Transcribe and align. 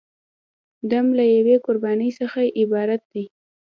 دم 0.91 1.05
له 1.17 1.23
یوې 1.35 1.55
قربانۍ 1.65 2.09
څخه 2.19 2.39
عبارت 2.61 3.01
دی. 3.13 3.25